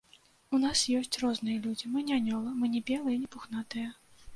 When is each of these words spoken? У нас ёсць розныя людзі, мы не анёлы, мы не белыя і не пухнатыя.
У 0.57 0.61
нас 0.63 0.85
ёсць 1.01 1.19
розныя 1.25 1.57
людзі, 1.67 1.93
мы 1.93 2.05
не 2.11 2.19
анёлы, 2.21 2.59
мы 2.63 2.75
не 2.77 2.87
белыя 2.93 3.15
і 3.21 3.25
не 3.25 3.29
пухнатыя. 3.37 3.99